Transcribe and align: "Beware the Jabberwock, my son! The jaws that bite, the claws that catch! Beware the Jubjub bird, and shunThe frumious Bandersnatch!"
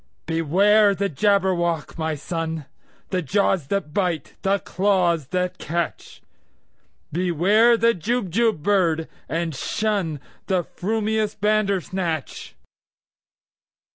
"Beware 0.25 0.95
the 0.95 1.09
Jabberwock, 1.09 1.95
my 1.95 2.15
son! 2.15 2.65
The 3.11 3.21
jaws 3.21 3.67
that 3.67 3.93
bite, 3.93 4.33
the 4.41 4.57
claws 4.57 5.27
that 5.27 5.59
catch! 5.59 6.23
Beware 7.11 7.77
the 7.77 7.93
Jubjub 7.93 8.63
bird, 8.63 9.07
and 9.29 9.53
shunThe 9.53 10.65
frumious 10.65 11.39
Bandersnatch!" 11.39 12.55